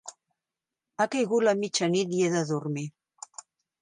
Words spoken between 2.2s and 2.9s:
i he de dormir.